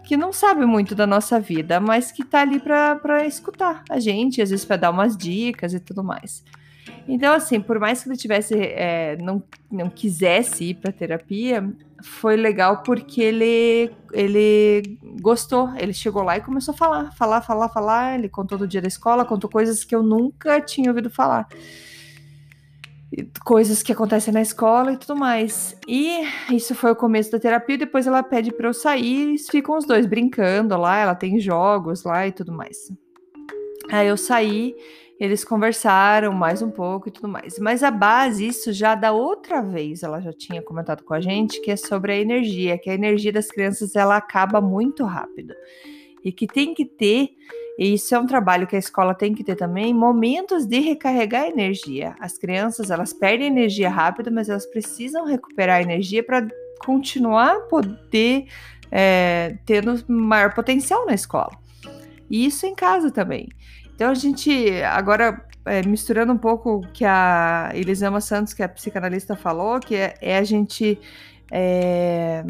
que 0.04 0.16
não 0.16 0.32
sabe 0.32 0.66
muito 0.66 0.96
da 0.96 1.06
nossa 1.06 1.38
vida, 1.38 1.78
mas 1.78 2.10
que 2.10 2.24
tá 2.24 2.40
ali 2.40 2.58
para 2.58 3.24
escutar 3.24 3.84
a 3.88 4.00
gente, 4.00 4.42
às 4.42 4.50
vezes 4.50 4.64
para 4.64 4.76
dar 4.76 4.90
umas 4.90 5.16
dicas 5.16 5.72
e 5.74 5.78
tudo 5.78 6.02
mais. 6.02 6.42
Então, 7.06 7.34
assim, 7.34 7.60
por 7.60 7.78
mais 7.78 8.02
que 8.02 8.08
ele 8.08 8.16
tivesse 8.16 8.54
é, 8.54 9.16
não, 9.16 9.42
não 9.70 9.90
quisesse 9.90 10.64
ir 10.70 10.74
para 10.74 10.92
terapia, 10.92 11.72
foi 12.02 12.36
legal 12.36 12.82
porque 12.82 13.20
ele, 13.20 13.90
ele 14.12 14.98
gostou. 15.20 15.72
Ele 15.76 15.92
chegou 15.92 16.22
lá 16.22 16.36
e 16.36 16.40
começou 16.40 16.74
a 16.74 16.76
falar, 16.76 17.12
falar, 17.12 17.40
falar, 17.42 17.68
falar. 17.68 18.18
Ele 18.18 18.28
contou 18.28 18.58
do 18.58 18.66
dia 18.66 18.80
da 18.80 18.88
escola, 18.88 19.24
contou 19.24 19.50
coisas 19.50 19.84
que 19.84 19.94
eu 19.94 20.02
nunca 20.02 20.60
tinha 20.60 20.90
ouvido 20.90 21.10
falar. 21.10 21.48
Coisas 23.44 23.82
que 23.82 23.92
acontecem 23.92 24.32
na 24.32 24.40
escola 24.40 24.92
e 24.92 24.96
tudo 24.96 25.16
mais. 25.16 25.76
E 25.86 26.22
isso 26.50 26.74
foi 26.74 26.92
o 26.92 26.96
começo 26.96 27.30
da 27.30 27.38
terapia. 27.38 27.78
Depois 27.78 28.06
ela 28.06 28.22
pede 28.22 28.52
para 28.52 28.68
eu 28.68 28.74
sair 28.74 29.34
e 29.34 29.38
ficam 29.38 29.76
os 29.76 29.84
dois 29.84 30.06
brincando 30.06 30.76
lá. 30.76 30.98
Ela 30.98 31.14
tem 31.14 31.38
jogos 31.38 32.04
lá 32.04 32.26
e 32.26 32.32
tudo 32.32 32.52
mais. 32.52 32.76
Aí 33.90 34.08
eu 34.08 34.16
saí 34.16 34.74
eles 35.22 35.44
conversaram 35.44 36.32
mais 36.32 36.62
um 36.62 36.70
pouco 36.70 37.08
e 37.08 37.12
tudo 37.12 37.28
mais. 37.28 37.56
Mas 37.60 37.84
a 37.84 37.92
base, 37.92 38.44
isso 38.44 38.72
já 38.72 38.96
da 38.96 39.12
outra 39.12 39.62
vez, 39.62 40.02
ela 40.02 40.20
já 40.20 40.32
tinha 40.32 40.60
comentado 40.60 41.04
com 41.04 41.14
a 41.14 41.20
gente, 41.20 41.60
que 41.60 41.70
é 41.70 41.76
sobre 41.76 42.10
a 42.10 42.16
energia, 42.16 42.76
que 42.76 42.90
a 42.90 42.94
energia 42.94 43.32
das 43.32 43.46
crianças 43.46 43.94
ela 43.94 44.16
acaba 44.16 44.60
muito 44.60 45.04
rápido. 45.04 45.54
E 46.24 46.32
que 46.32 46.44
tem 46.44 46.74
que 46.74 46.84
ter, 46.84 47.30
e 47.78 47.94
isso 47.94 48.12
é 48.16 48.18
um 48.18 48.26
trabalho 48.26 48.66
que 48.66 48.74
a 48.74 48.78
escola 48.80 49.14
tem 49.14 49.32
que 49.32 49.44
ter 49.44 49.54
também, 49.54 49.94
momentos 49.94 50.66
de 50.66 50.80
recarregar 50.80 51.46
energia. 51.46 52.16
As 52.18 52.36
crianças, 52.36 52.90
elas 52.90 53.12
perdem 53.12 53.46
energia 53.46 53.88
rápido, 53.88 54.32
mas 54.32 54.48
elas 54.48 54.66
precisam 54.66 55.24
recuperar 55.24 55.82
energia 55.82 56.24
para 56.24 56.48
continuar 56.84 57.68
poder 57.68 58.46
é, 58.90 59.56
tendo 59.64 60.02
maior 60.08 60.52
potencial 60.52 61.06
na 61.06 61.14
escola. 61.14 61.62
E 62.30 62.46
isso 62.46 62.66
em 62.66 62.74
casa 62.74 63.10
também. 63.10 63.48
Então 63.94 64.10
a 64.10 64.14
gente, 64.14 64.70
agora 64.82 65.44
é, 65.64 65.82
misturando 65.86 66.32
um 66.32 66.38
pouco 66.38 66.76
o 66.76 66.80
que 66.92 67.04
a 67.04 67.70
Elisama 67.74 68.20
Santos, 68.20 68.52
que 68.52 68.62
é 68.62 68.64
a 68.64 68.68
psicanalista, 68.68 69.36
falou, 69.36 69.78
que 69.78 69.94
é, 69.94 70.14
é 70.20 70.38
a 70.38 70.44
gente 70.44 70.98
é, 71.50 72.44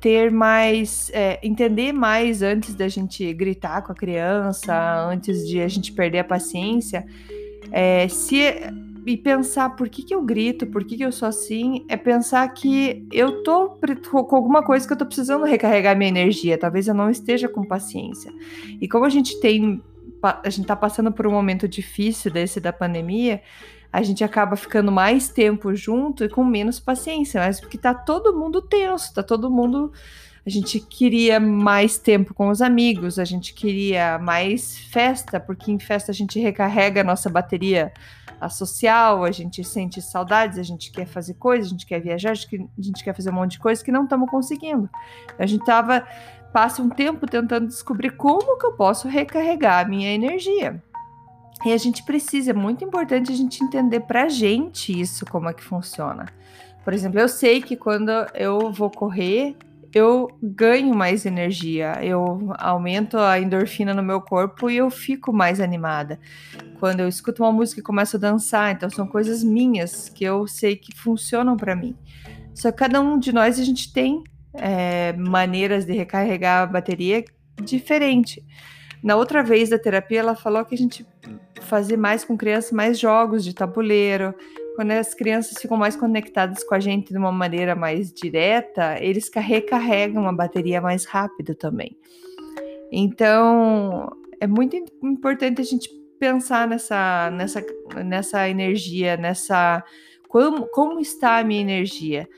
ter 0.00 0.30
mais, 0.30 1.10
é, 1.12 1.38
entender 1.42 1.92
mais 1.92 2.42
antes 2.42 2.74
da 2.74 2.88
gente 2.88 3.32
gritar 3.32 3.82
com 3.82 3.92
a 3.92 3.94
criança, 3.94 4.74
antes 5.06 5.46
de 5.46 5.60
a 5.60 5.68
gente 5.68 5.92
perder 5.92 6.20
a 6.20 6.24
paciência, 6.24 7.06
é, 7.70 8.08
se 8.08 8.40
e 9.04 9.16
pensar 9.16 9.70
por 9.70 9.88
que, 9.88 10.02
que 10.02 10.14
eu 10.14 10.22
grito, 10.22 10.66
por 10.66 10.84
que, 10.84 10.96
que 10.96 11.04
eu 11.04 11.12
sou 11.12 11.28
assim, 11.28 11.84
é 11.88 11.96
pensar 11.96 12.46
que 12.48 13.06
eu 13.12 13.42
tô 13.42 13.70
com 14.00 14.36
alguma 14.36 14.62
coisa 14.62 14.86
que 14.86 14.92
eu 14.92 14.98
tô 14.98 15.06
precisando 15.06 15.44
recarregar 15.44 15.96
minha 15.96 16.08
energia, 16.08 16.56
talvez 16.56 16.86
eu 16.86 16.94
não 16.94 17.10
esteja 17.10 17.48
com 17.48 17.64
paciência. 17.64 18.32
E 18.80 18.88
como 18.88 19.04
a 19.04 19.08
gente 19.10 19.40
tem 19.40 19.82
a 20.22 20.48
gente 20.48 20.66
tá 20.66 20.76
passando 20.76 21.10
por 21.10 21.26
um 21.26 21.32
momento 21.32 21.66
difícil 21.66 22.30
desse 22.30 22.60
da 22.60 22.72
pandemia, 22.72 23.42
a 23.92 24.02
gente 24.02 24.22
acaba 24.22 24.54
ficando 24.54 24.92
mais 24.92 25.28
tempo 25.28 25.74
junto 25.74 26.24
e 26.24 26.28
com 26.28 26.44
menos 26.44 26.78
paciência, 26.78 27.40
mas 27.40 27.60
porque 27.60 27.76
tá 27.76 27.92
todo 27.92 28.36
mundo 28.38 28.62
tenso, 28.62 29.12
tá 29.12 29.22
todo 29.22 29.50
mundo. 29.50 29.92
A 30.44 30.50
gente 30.50 30.80
queria 30.80 31.38
mais 31.38 31.98
tempo 31.98 32.34
com 32.34 32.48
os 32.48 32.62
amigos, 32.62 33.18
a 33.18 33.24
gente 33.24 33.52
queria 33.54 34.18
mais 34.18 34.78
festa, 34.78 35.38
porque 35.38 35.70
em 35.70 35.78
festa 35.78 36.10
a 36.10 36.14
gente 36.14 36.40
recarrega 36.40 37.00
a 37.00 37.04
nossa 37.04 37.28
bateria 37.28 37.92
social, 38.48 39.24
a 39.24 39.30
gente 39.30 39.62
sente 39.64 40.00
saudades, 40.02 40.58
a 40.58 40.62
gente 40.62 40.90
quer 40.90 41.06
fazer 41.06 41.34
coisas, 41.34 41.66
a 41.66 41.70
gente 41.70 41.86
quer 41.86 42.00
viajar, 42.00 42.32
a 42.32 42.34
gente 42.82 43.04
quer 43.04 43.14
fazer 43.14 43.30
um 43.30 43.34
monte 43.34 43.52
de 43.52 43.58
coisas 43.58 43.82
que 43.82 43.92
não 43.92 44.04
estamos 44.04 44.28
conseguindo. 44.30 44.88
A 45.38 45.46
gente 45.46 45.64
tava 45.64 46.06
passo 46.52 46.82
um 46.82 46.88
tempo 46.88 47.26
tentando 47.26 47.66
descobrir 47.66 48.10
como 48.10 48.58
que 48.58 48.66
eu 48.66 48.72
posso 48.72 49.08
recarregar 49.08 49.84
a 49.84 49.88
minha 49.88 50.12
energia. 50.12 50.82
E 51.64 51.72
a 51.72 51.76
gente 51.76 52.02
precisa, 52.02 52.50
é 52.50 52.54
muito 52.54 52.84
importante 52.84 53.32
a 53.32 53.36
gente 53.36 53.62
entender 53.62 54.00
pra 54.00 54.28
gente 54.28 54.98
isso, 54.98 55.24
como 55.26 55.48
é 55.48 55.54
que 55.54 55.62
funciona. 55.62 56.26
Por 56.84 56.92
exemplo, 56.92 57.20
eu 57.20 57.28
sei 57.28 57.62
que 57.62 57.76
quando 57.76 58.10
eu 58.34 58.72
vou 58.72 58.90
correr, 58.90 59.56
eu 59.98 60.28
ganho 60.42 60.94
mais 60.94 61.26
energia, 61.26 61.98
eu 62.02 62.52
aumento 62.58 63.18
a 63.18 63.38
endorfina 63.38 63.92
no 63.92 64.02
meu 64.02 64.20
corpo 64.20 64.70
e 64.70 64.76
eu 64.76 64.90
fico 64.90 65.32
mais 65.32 65.60
animada. 65.60 66.18
Quando 66.78 67.00
eu 67.00 67.08
escuto 67.08 67.42
uma 67.42 67.52
música 67.52 67.80
e 67.80 67.84
começo 67.84 68.16
a 68.16 68.20
dançar, 68.20 68.72
então 68.72 68.88
são 68.90 69.06
coisas 69.06 69.44
minhas 69.44 70.08
que 70.08 70.24
eu 70.24 70.46
sei 70.46 70.76
que 70.76 70.96
funcionam 70.96 71.56
para 71.56 71.76
mim. 71.76 71.96
Só 72.54 72.70
que 72.70 72.78
cada 72.78 73.00
um 73.00 73.18
de 73.18 73.32
nós 73.32 73.58
a 73.58 73.64
gente 73.64 73.92
tem 73.92 74.22
é, 74.54 75.12
maneiras 75.12 75.84
de 75.84 75.92
recarregar 75.92 76.62
a 76.62 76.66
bateria 76.66 77.24
diferente. 77.62 78.44
Na 79.02 79.16
outra 79.16 79.42
vez 79.42 79.70
da 79.70 79.78
terapia, 79.78 80.20
ela 80.20 80.34
falou 80.34 80.64
que 80.64 80.74
a 80.74 80.78
gente 80.78 81.06
fazer 81.62 81.96
mais 81.96 82.24
com 82.24 82.36
crianças, 82.36 82.72
mais 82.72 82.98
jogos 82.98 83.44
de 83.44 83.54
tabuleiro. 83.54 84.34
Quando 84.76 84.90
as 84.92 85.14
crianças 85.14 85.60
ficam 85.60 85.76
mais 85.76 85.96
conectadas 85.96 86.64
com 86.64 86.74
a 86.74 86.80
gente 86.80 87.12
de 87.12 87.18
uma 87.18 87.32
maneira 87.32 87.74
mais 87.74 88.12
direta, 88.12 88.96
eles 89.00 89.30
recarregam 89.34 90.26
a 90.26 90.32
bateria 90.32 90.80
mais 90.80 91.04
rápido 91.04 91.54
também. 91.54 91.96
Então, 92.90 94.10
é 94.40 94.46
muito 94.46 94.76
importante 95.02 95.60
a 95.60 95.64
gente 95.64 95.90
pensar 96.18 96.68
nessa, 96.68 97.30
nessa, 97.30 97.64
nessa 98.04 98.48
energia, 98.48 99.16
nessa 99.16 99.82
como, 100.28 100.66
como 100.68 101.00
está 101.00 101.38
a 101.38 101.44
minha 101.44 101.60
energia. 101.60 102.28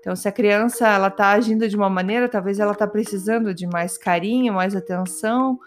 Então, 0.00 0.14
se 0.14 0.28
a 0.28 0.32
criança 0.32 0.88
ela 0.88 1.08
está 1.08 1.32
agindo 1.32 1.68
de 1.68 1.76
uma 1.76 1.88
maneira, 1.88 2.28
talvez 2.28 2.58
ela 2.58 2.72
está 2.72 2.86
precisando 2.86 3.54
de 3.54 3.66
mais 3.66 3.96
carinho, 3.96 4.54
mais 4.54 4.76
atenção, 4.76 5.58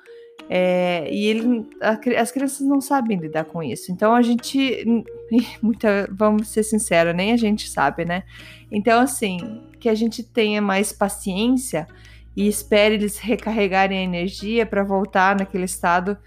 é, 0.50 1.08
e 1.12 1.26
ele, 1.26 1.68
a, 1.82 2.00
as 2.20 2.32
crianças 2.32 2.62
não 2.62 2.82
sabem 2.82 3.18
lidar 3.18 3.46
com 3.46 3.62
isso. 3.62 3.92
Então, 3.92 4.14
a 4.14 4.22
gente, 4.22 5.04
muita, 5.62 6.10
vamos 6.12 6.48
ser 6.50 6.64
sinceros, 6.64 7.16
nem 7.16 7.32
a 7.32 7.38
gente 7.38 7.70
sabe, 7.70 8.06
né? 8.06 8.24
Então, 8.72 9.02
assim, 9.02 9.62
que 9.80 9.90
a 9.90 9.96
gente 9.96 10.24
tenha 10.24 10.62
mais 10.62 10.92
paciência 10.92 11.88
e 12.36 12.48
espere 12.48 12.96
eles 12.96 13.18
recarregarem 13.18 13.98
a 13.98 14.04
energia 14.04 14.66
para 14.66 14.84
voltar 14.84 15.36
naquele 15.36 15.66
estado 15.66 16.18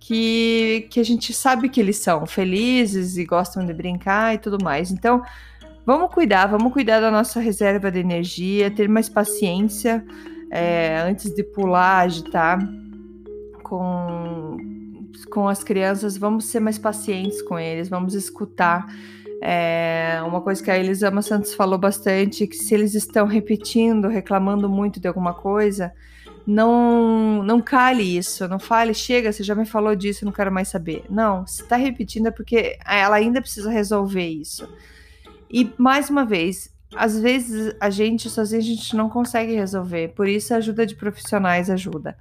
que, 0.00 0.88
que 0.90 0.98
a 0.98 1.04
gente 1.04 1.32
sabe 1.32 1.68
que 1.68 1.80
eles 1.80 1.98
são 1.98 2.26
felizes 2.26 3.16
e 3.16 3.24
gostam 3.24 3.64
de 3.64 3.72
brincar 3.72 4.34
e 4.34 4.38
tudo 4.38 4.62
mais. 4.62 4.90
Então, 4.90 5.22
Vamos 5.84 6.14
cuidar, 6.14 6.46
vamos 6.46 6.72
cuidar 6.72 7.00
da 7.00 7.10
nossa 7.10 7.40
reserva 7.40 7.90
de 7.90 7.98
energia, 7.98 8.70
ter 8.70 8.88
mais 8.88 9.08
paciência 9.08 10.04
é, 10.48 10.98
antes 11.00 11.34
de 11.34 11.42
pular, 11.42 12.02
agitar 12.02 12.60
com, 13.64 14.21
com 15.32 15.48
as 15.48 15.64
crianças. 15.64 16.18
Vamos 16.18 16.44
ser 16.44 16.60
mais 16.60 16.76
pacientes 16.76 17.40
com 17.40 17.58
eles, 17.58 17.88
vamos 17.88 18.14
escutar. 18.14 18.86
É, 19.40 20.22
uma 20.24 20.40
coisa 20.40 20.62
que 20.62 20.70
a 20.70 20.78
Elisama 20.78 21.22
Santos 21.22 21.54
falou 21.54 21.78
bastante, 21.78 22.46
que 22.46 22.54
se 22.54 22.74
eles 22.74 22.94
estão 22.94 23.26
repetindo, 23.26 24.06
reclamando 24.08 24.68
muito 24.68 25.00
de 25.00 25.08
alguma 25.08 25.34
coisa, 25.34 25.92
não 26.46 27.42
não 27.42 27.60
cale 27.60 28.16
isso, 28.16 28.46
não 28.46 28.58
fale, 28.58 28.94
chega, 28.94 29.32
você 29.32 29.42
já 29.42 29.54
me 29.54 29.64
falou 29.64 29.96
disso, 29.96 30.24
não 30.24 30.32
quero 30.32 30.52
mais 30.52 30.68
saber. 30.68 31.04
Não, 31.10 31.46
se 31.46 31.62
está 31.62 31.76
repetindo 31.76 32.28
é 32.28 32.30
porque 32.30 32.78
ela 32.86 33.16
ainda 33.16 33.40
precisa 33.40 33.70
resolver 33.70 34.28
isso. 34.28 34.68
E 35.50 35.72
mais 35.78 36.08
uma 36.10 36.24
vez, 36.24 36.70
às 36.94 37.18
vezes 37.18 37.74
a 37.80 37.90
gente 37.90 38.28
sozinho 38.30 38.60
a 38.60 38.64
gente 38.64 38.94
não 38.94 39.08
consegue 39.08 39.54
resolver, 39.54 40.08
por 40.14 40.28
isso 40.28 40.52
a 40.52 40.58
ajuda 40.58 40.86
de 40.86 40.94
profissionais 40.94 41.70
ajuda. 41.70 42.16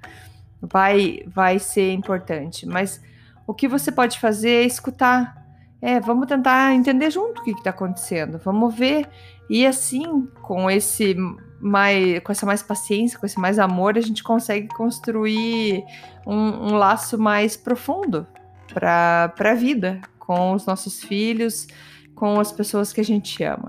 Vai, 0.62 1.24
vai 1.27 1.60
ser 1.60 1.91
importante. 1.94 2.65
Mas 2.65 3.01
o 3.48 3.53
que 3.53 3.68
você 3.68 3.91
pode 3.91 4.20
fazer 4.20 4.63
é 4.63 4.65
escutar. 4.65 5.41
É, 5.82 6.00
vamos 6.00 6.27
tentar 6.27 6.74
entender 6.74 7.10
junto 7.10 7.41
o 7.41 7.44
que 7.44 7.51
está 7.51 7.72
acontecendo. 7.72 8.38
Vamos 8.38 8.75
ver. 8.75 9.08
E 9.50 9.65
assim, 9.65 10.27
com 10.41 10.70
esse 10.70 11.15
mais, 11.60 12.20
com 12.20 12.32
essa 12.32 12.46
mais 12.46 12.62
paciência, 12.62 13.20
com 13.20 13.25
esse 13.25 13.39
mais 13.39 13.60
amor, 13.60 13.98
a 13.98 14.01
gente 14.01 14.24
consegue 14.24 14.68
construir 14.70 15.84
um, 16.25 16.36
um 16.70 16.75
laço 16.75 17.18
mais 17.18 17.58
profundo 17.58 18.25
para 18.74 19.34
a 19.38 19.53
vida, 19.53 20.00
com 20.20 20.53
os 20.53 20.65
nossos 20.65 21.03
filhos, 21.03 21.68
com 22.15 22.39
as 22.39 22.51
pessoas 22.51 22.94
que 22.94 23.01
a 23.01 23.03
gente 23.03 23.44
ama. 23.44 23.68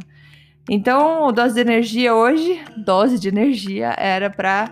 Então, 0.71 1.27
o 1.27 1.33
dose 1.33 1.55
de 1.55 1.61
energia 1.61 2.15
hoje, 2.15 2.63
dose 2.77 3.19
de 3.19 3.29
energia, 3.29 3.95
era 3.99 4.31
para 4.31 4.71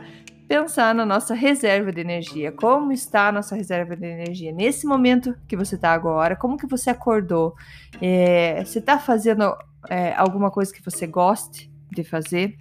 pensar 0.50 0.92
na 0.92 1.06
nossa 1.06 1.32
reserva 1.32 1.92
de 1.92 2.00
energia. 2.00 2.50
Como 2.50 2.90
está 2.90 3.28
a 3.28 3.32
nossa 3.32 3.54
reserva 3.54 3.94
de 3.94 4.04
energia 4.04 4.50
nesse 4.50 4.84
momento 4.84 5.32
que 5.46 5.56
você 5.56 5.76
está 5.76 5.92
agora? 5.92 6.34
Como 6.34 6.56
que 6.56 6.66
você 6.66 6.90
acordou? 6.90 7.54
É, 8.02 8.64
você 8.64 8.80
está 8.80 8.98
fazendo 8.98 9.56
é, 9.88 10.12
alguma 10.16 10.50
coisa 10.50 10.72
que 10.74 10.84
você 10.84 11.06
goste 11.06 11.70
de 11.92 12.02
fazer? 12.02 12.56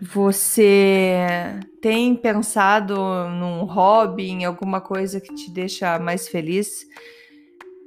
Você 0.00 1.58
tem 1.82 2.14
pensado 2.14 2.94
num 3.30 3.64
hobby, 3.64 4.30
em 4.30 4.44
alguma 4.44 4.80
coisa 4.80 5.20
que 5.20 5.34
te 5.34 5.50
deixa 5.50 5.98
mais 5.98 6.28
feliz? 6.28 6.86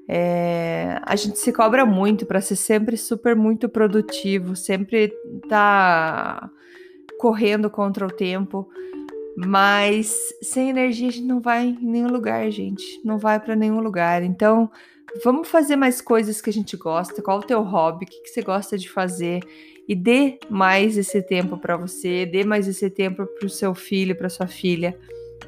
É, 0.10 1.00
a 1.06 1.16
gente 1.16 1.40
se 1.40 1.54
cobra 1.54 1.86
muito 1.86 2.26
para 2.26 2.42
ser 2.42 2.58
sempre 2.58 2.98
super 2.98 3.34
muito 3.34 3.70
produtivo, 3.70 4.58
sempre 4.58 5.14
tá 5.48 6.52
correndo 7.18 7.70
contra 7.70 8.06
o 8.06 8.12
tempo. 8.12 8.68
Mas 9.36 10.18
sem 10.42 10.70
energia 10.70 11.08
a 11.08 11.12
gente 11.12 11.24
não 11.24 11.40
vai 11.40 11.68
em 11.68 11.78
nenhum 11.86 12.08
lugar, 12.08 12.50
gente. 12.50 12.84
Não 13.04 13.18
vai 13.18 13.40
para 13.40 13.56
nenhum 13.56 13.80
lugar. 13.80 14.24
Então, 14.24 14.70
vamos 15.24 15.48
fazer 15.48 15.76
mais 15.76 16.02
coisas 16.02 16.42
que 16.42 16.50
a 16.50 16.54
gente 16.54 16.76
gosta. 16.76 17.22
Qual 17.22 17.40
o 17.40 17.44
teu 17.44 17.62
hobby? 17.62 18.06
O 18.06 18.08
que, 18.08 18.22
que 18.24 18.30
você 18.30 18.42
gosta 18.42 18.78
de 18.78 18.90
fazer? 18.90 19.42
E 19.88 19.96
dê 19.96 20.40
mais 20.50 20.98
esse 20.98 21.22
tempo 21.22 21.58
para 21.58 21.78
você, 21.78 22.26
dê 22.26 22.44
mais 22.44 22.68
esse 22.68 22.90
tempo 22.90 23.26
para 23.26 23.46
o 23.46 23.50
seu 23.50 23.74
filho, 23.74 24.16
para 24.16 24.28
sua 24.28 24.48
filha. 24.48 24.98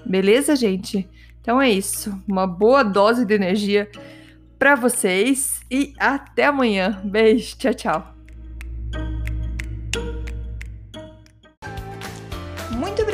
Beleza, 0.05 0.55
gente? 0.55 1.09
Então 1.41 1.61
é 1.61 1.69
isso. 1.69 2.15
Uma 2.27 2.45
boa 2.45 2.83
dose 2.83 3.25
de 3.25 3.33
energia 3.33 3.89
para 4.57 4.75
vocês 4.75 5.61
e 5.69 5.93
até 5.97 6.45
amanhã. 6.45 7.01
Beijo, 7.03 7.57
tchau, 7.57 7.73
tchau. 7.73 8.18